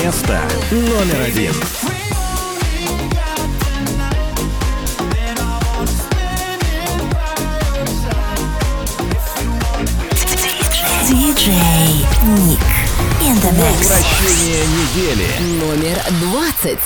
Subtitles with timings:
[0.00, 1.52] Место номер один.
[11.08, 12.06] Диджей
[12.46, 12.60] Ник.
[13.42, 15.26] Возвращение недели.
[15.64, 16.78] Номер двадцать.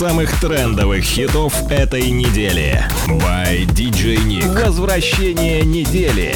[0.00, 2.82] Самых трендовых хитов этой недели.
[3.06, 4.64] By DJ Nick.
[4.64, 6.34] Возвращение недели.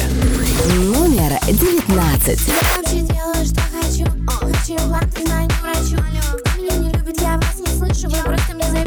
[0.75, 2.41] Номер девятнадцать.
[2.47, 5.97] Я вообще делаю, что хочу О, Хочу вам, ты знаю, не врачу
[6.43, 8.84] Кто меня не любит, я вас не слышу Вы просто мне завидуете,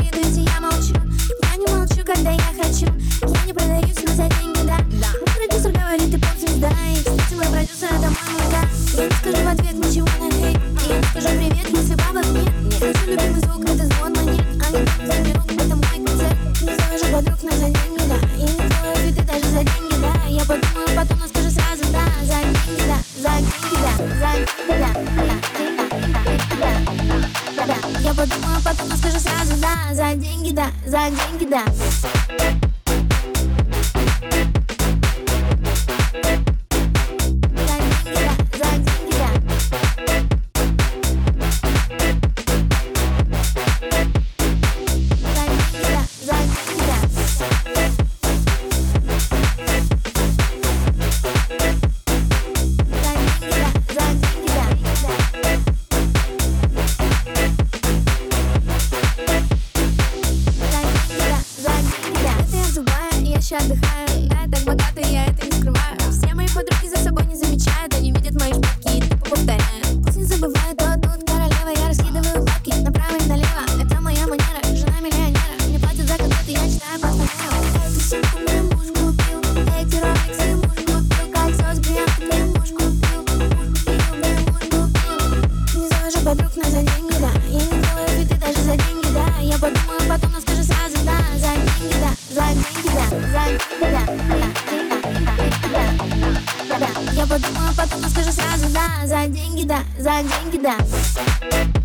[99.05, 101.78] за деньги да, за деньги да.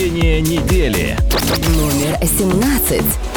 [0.00, 1.14] Обсуждение недели.
[1.76, 3.29] Номер 17.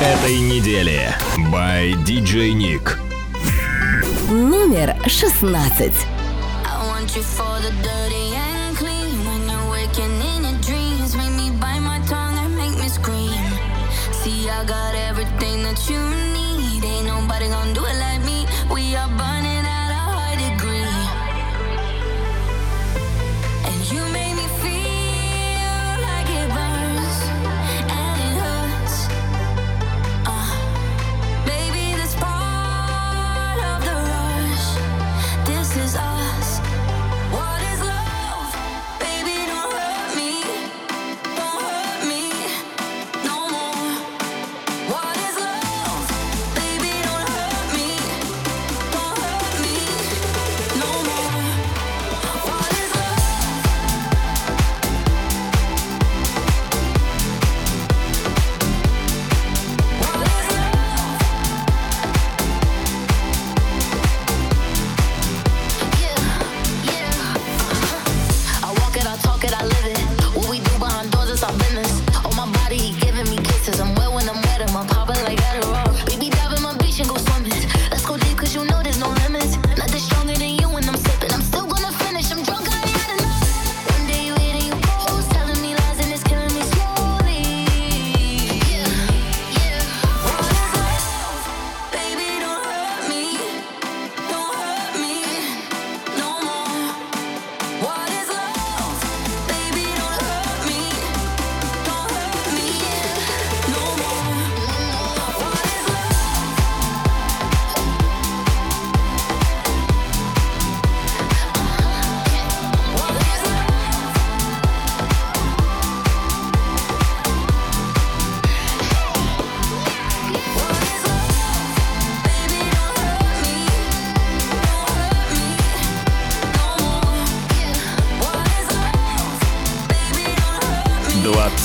[0.00, 1.14] этой недели.
[1.52, 2.96] By DJ Nick.
[4.30, 6.18] Номер 16.
[14.58, 16.00] I got everything that you
[16.34, 16.82] need.
[16.82, 18.44] Ain't nobody gonna do it like me.
[18.74, 19.67] We are burning.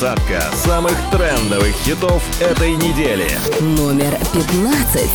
[0.03, 3.25] Двадцатка самых трендовых хитов этой недели.
[3.61, 5.09] Номер пятнадцать.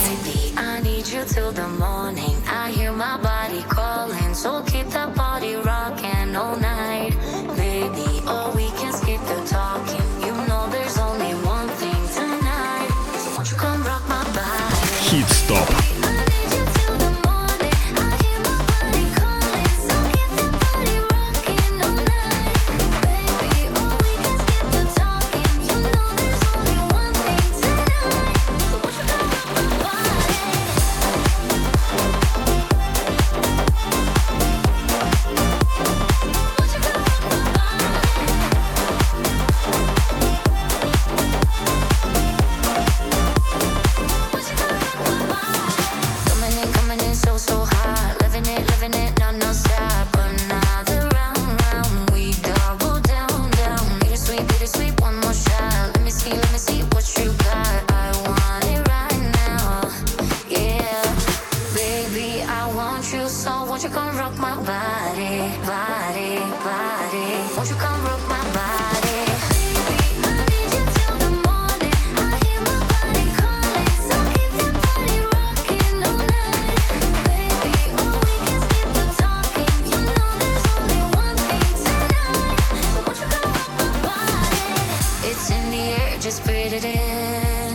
[85.68, 87.74] in the air, just breathe it in.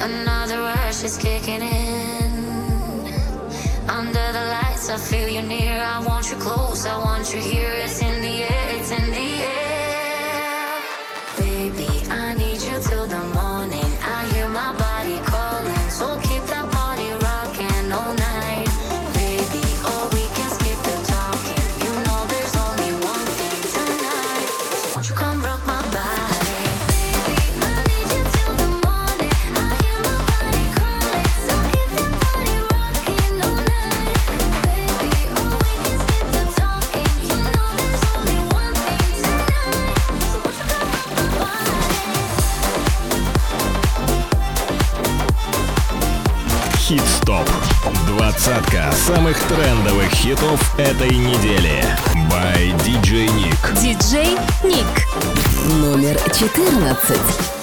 [0.00, 2.32] Another rush is kicking in.
[3.88, 5.80] Under the lights, I feel you near.
[5.80, 7.72] I want you close, I want you here.
[7.84, 8.07] It's in
[49.08, 51.82] самых трендовых хитов этой недели.
[52.30, 53.74] By DJ Nick.
[53.82, 55.80] DJ Nick.
[55.80, 57.57] Номер 14.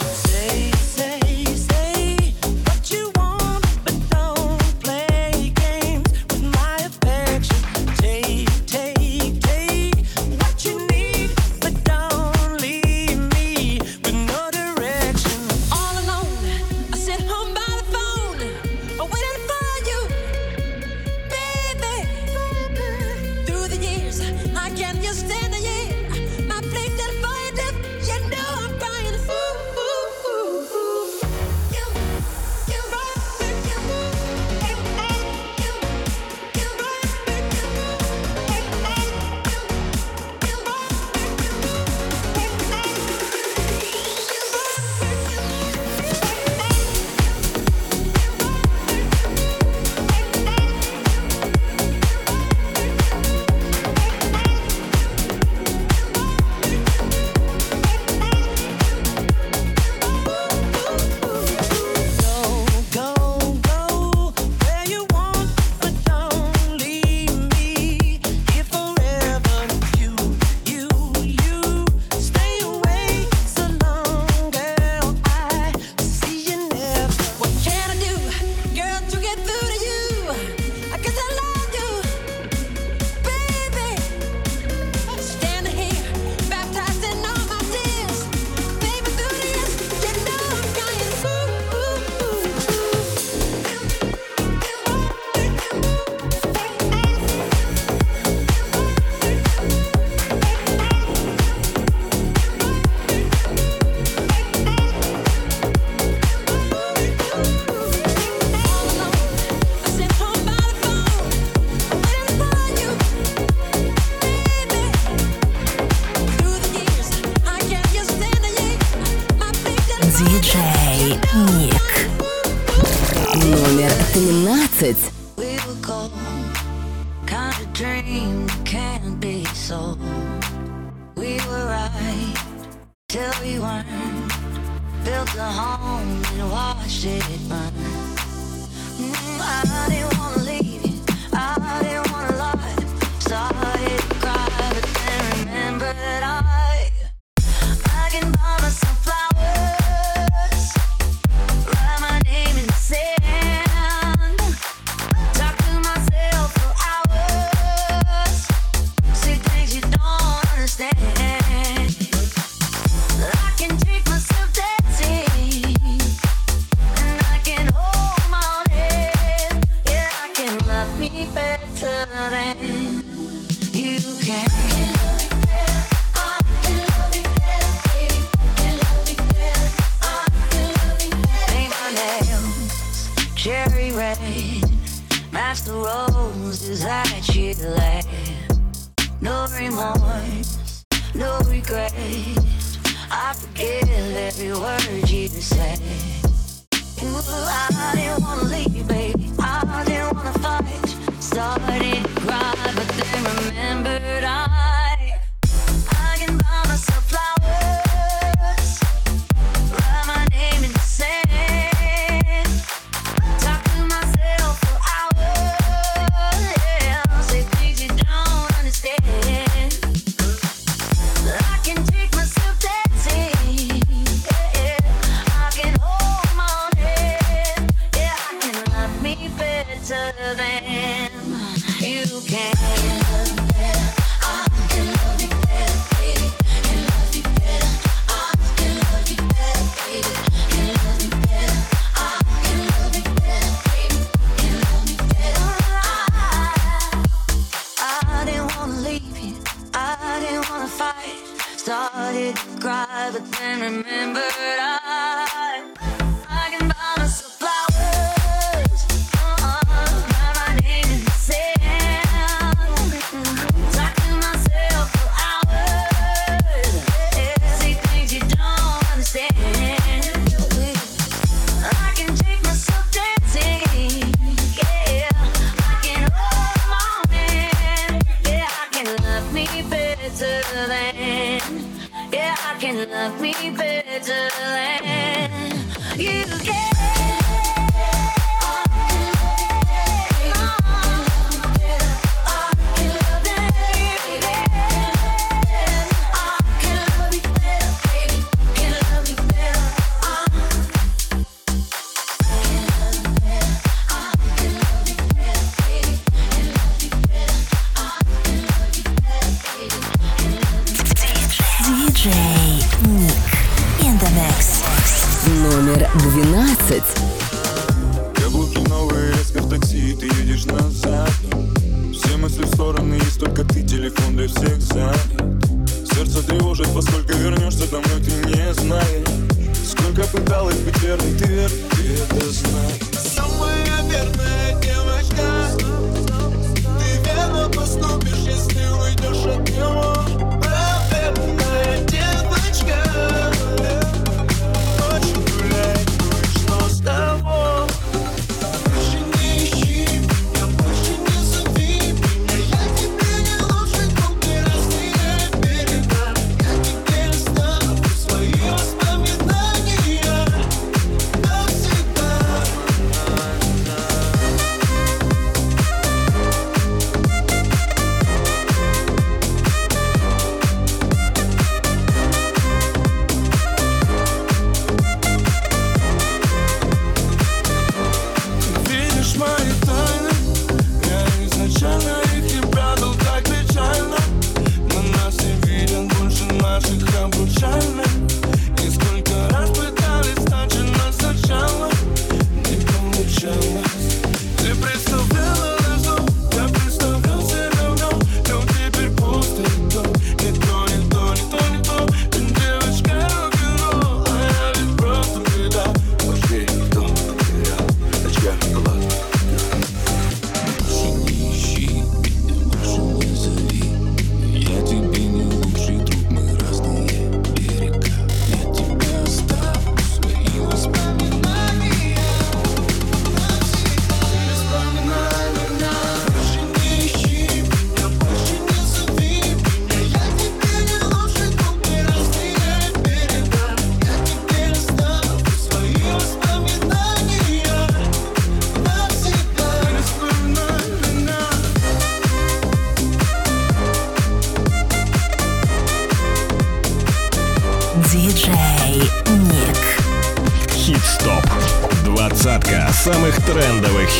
[250.49, 251.21] Wanna fight.
[251.57, 254.21] Started to cry, but then remembered
[254.59, 255.84] I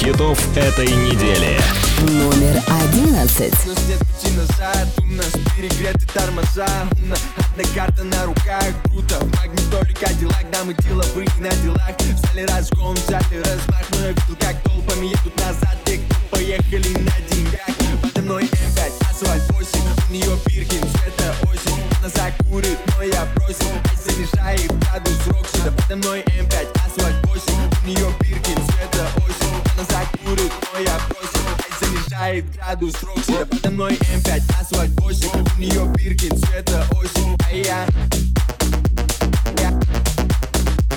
[0.06, 1.60] хитов этой недели.
[2.02, 2.62] Номер
[2.94, 3.54] 11.
[3.66, 6.68] У нас нет пути назад, у нас перегреты тормоза
[7.02, 11.96] У нас одна карта на руках, круто В магнитоле Кадиллак, да мы деловые на делах
[11.98, 16.38] В зале разгон, в зале размах Но я видел, как толпами едут назад Те, кто
[16.38, 19.70] поехали на деньгах Подо мной М5, асфальт 8
[20.10, 23.72] У нее Биркин, цвета осень Она закурит, но я бросил
[24.04, 29.25] занижает градус Рокси Да подо мной М5, асфальт 8 У нее Биркин, цвета осень
[30.76, 31.46] закурит, но я бросил
[31.80, 37.38] занижает градус Рокси подо мной М5, асфальт 8 У нее Биркин, цвета осень.
[37.48, 37.88] А я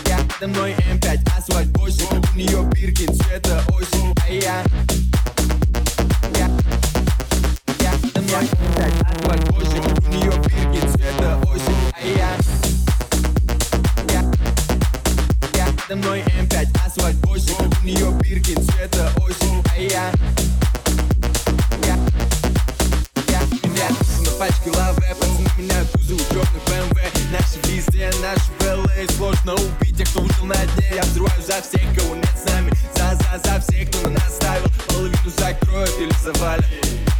[0.07, 4.15] я, подо мной М5, асфальт 8 У нее Биркин, цвета осень.
[4.25, 4.65] А я
[6.37, 6.49] я,
[7.81, 7.93] я.
[7.93, 11.93] Подо мной М5, асфальт 8 У нее Биркин, цвета осень.
[11.93, 12.31] А я
[14.13, 14.23] я,
[16.99, 19.63] М5, асфальт 8 У нее Биркин, цвета осень.
[19.71, 20.13] А я
[21.85, 21.97] я,
[23.29, 23.89] я, меня
[24.25, 26.99] на пачке лаве Пацаны меняют кузов, черный БМВ.
[27.33, 30.93] Наши везде, наши ВЛА Сложно убить тех, кто выжил на дне.
[30.95, 32.73] Я взрываю за всех, кого нет с нами.
[32.95, 36.65] За, за, за всех, кто на нас ставил Половину закроют или завалят.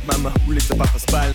[0.07, 1.35] Мама улица, папа спальня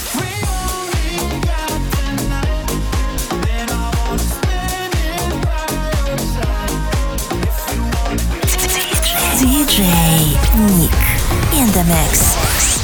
[9.71, 9.85] DJ
[10.67, 10.91] Nick
[11.53, 12.80] in the mix.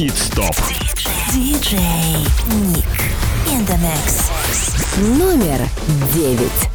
[0.00, 0.56] Хит-стоп.
[1.30, 2.86] Диджей Ник.
[3.52, 4.30] In the mix.
[4.96, 5.68] Номер
[6.14, 6.69] девять.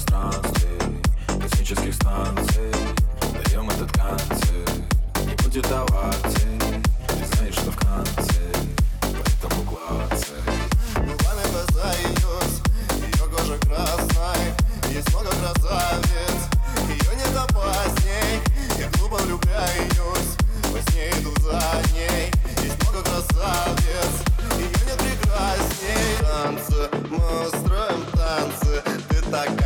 [0.00, 0.68] пространстве
[1.40, 2.72] Космических станций.
[3.44, 4.70] Даем этот концерт
[5.26, 6.58] Не будет оваций
[7.08, 8.40] Ты знаешь, что в конце
[9.00, 10.42] Поэтому клацай.
[10.96, 14.56] Ну пламя глаза ее Ее кожа красная
[14.90, 16.48] Есть много красавец,
[16.88, 18.40] Ее не опасней.
[18.78, 20.36] Я глупо влюбляюсь
[20.72, 22.30] Во сне иду за ней.
[22.62, 24.12] Есть много красавец,
[24.56, 26.16] Ее нет прекрасней.
[26.20, 29.59] Танцы, мы устроим танцы Ты так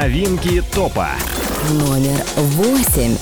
[0.00, 1.08] Новинки топа.
[1.72, 3.16] Номер восемь.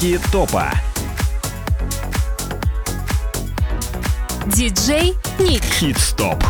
[0.00, 0.70] новинки топа.
[4.46, 5.62] Диджей Ник.
[5.62, 6.42] Хит-стоп.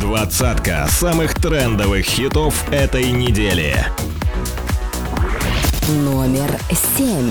[0.00, 3.84] Двадцатка самых трендовых хитов этой недели.
[5.88, 6.58] Номер
[6.96, 7.30] семь.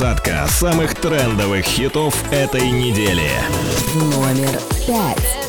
[0.00, 3.28] Двадцатка самых трендовых хитов этой недели.
[3.94, 5.39] Номер пять.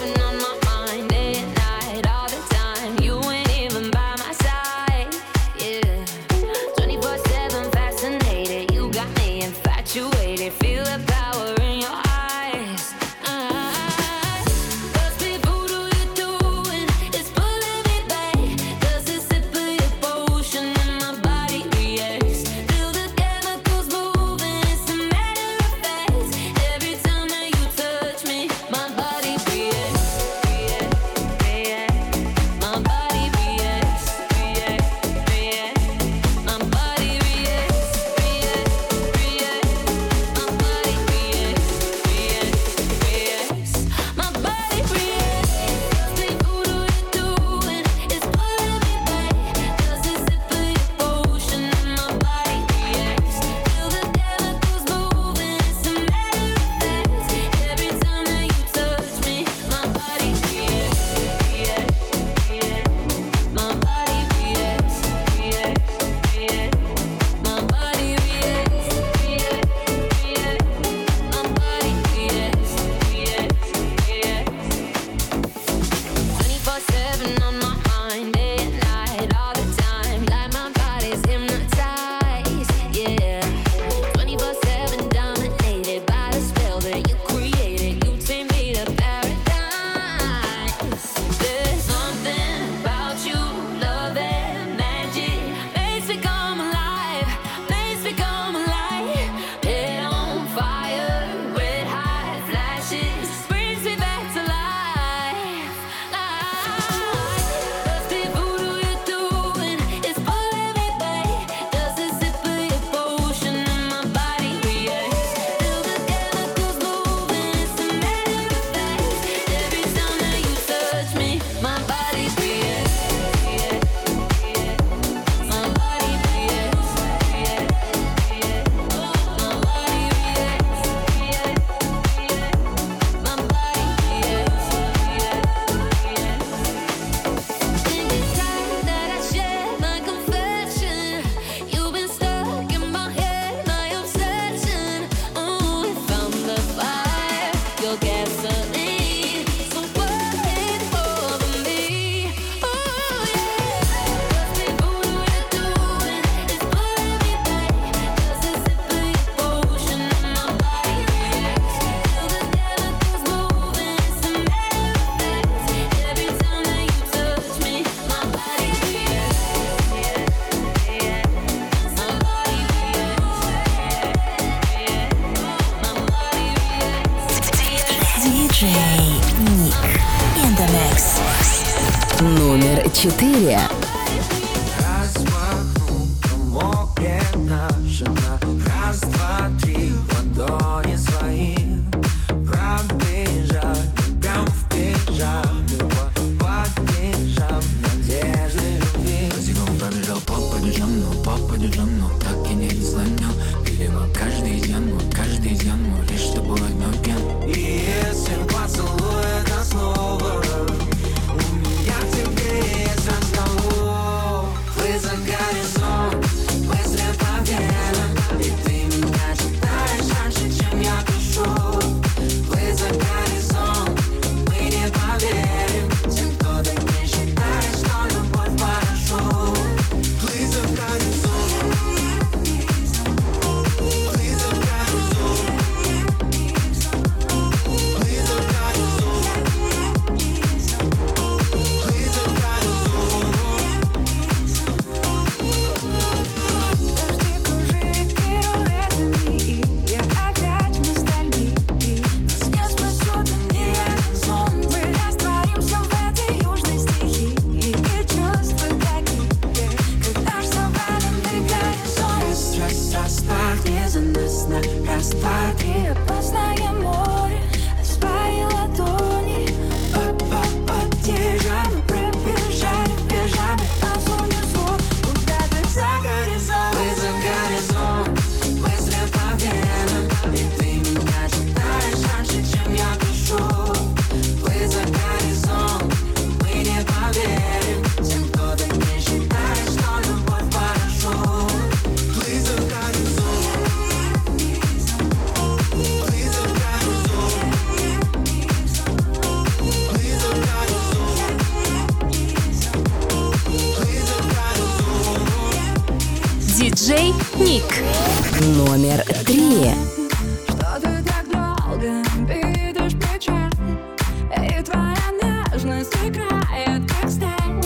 [315.63, 317.61] важно сыграет как сталь.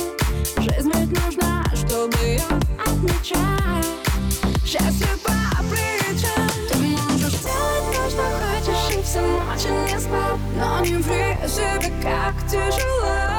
[0.57, 2.41] Жизнь ведь нужна, чтобы ее
[2.79, 3.85] отмечать.
[4.65, 5.31] Счастье по
[5.69, 6.49] плечам.
[6.69, 10.39] Ты можешь делать то, что хочешь и всю ночь и не спать.
[10.57, 13.34] Но не ври себе, как тяжело.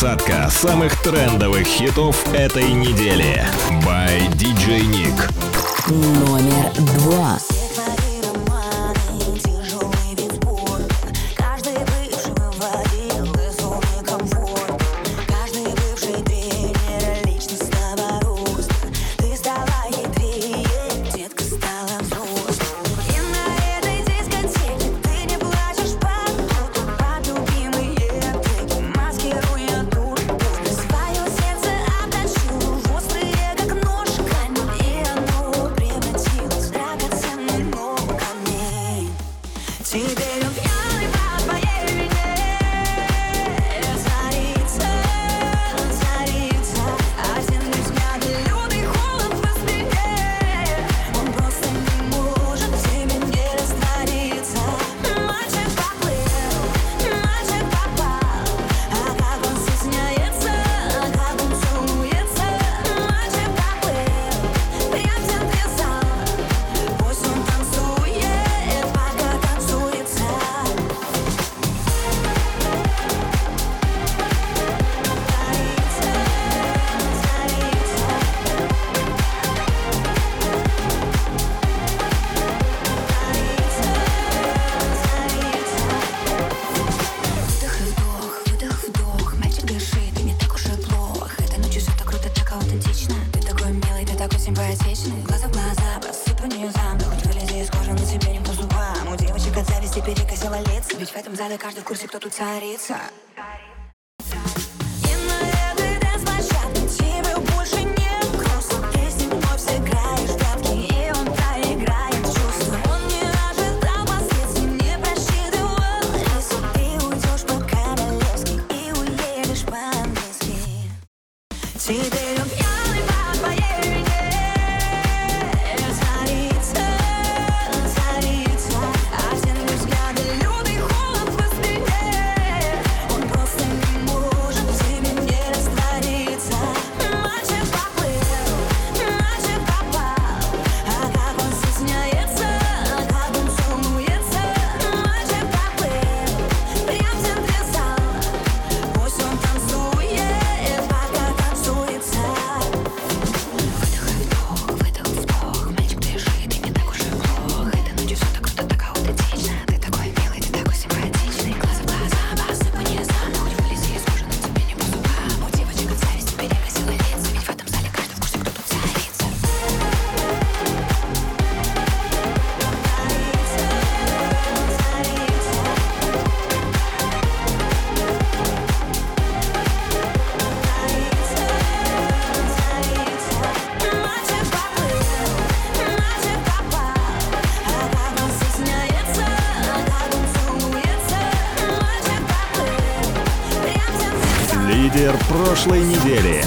[0.00, 3.44] двадцатка самых трендовых хитов этой недели.
[3.84, 5.90] By DJ Nick.
[5.90, 6.70] Номер
[7.02, 7.57] два.
[102.37, 102.97] царица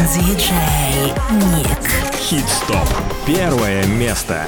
[0.01, 2.15] Диджей Ник.
[2.15, 2.87] Хит-стоп.
[3.27, 4.47] Первое место.